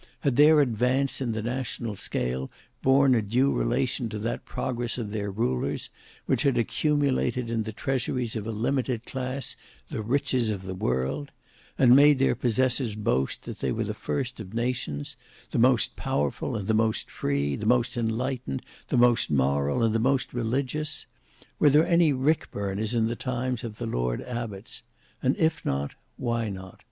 [0.21, 2.49] Had their advance in the national scale
[2.81, 5.91] borne a due relation to that progress of their rulers,
[6.25, 9.55] which had accumulated in the treasuries of a limited class
[9.89, 11.29] the riches of the world;
[11.77, 15.15] and made their possessors boast that they were the first of nations;
[15.51, 19.99] the most powerful and the most free, the most enlightened, the most moral, and the
[19.99, 21.05] most religious?
[21.59, 24.81] Were there any rick burners in the times of the lord abbots?
[25.21, 26.79] And if not, why not?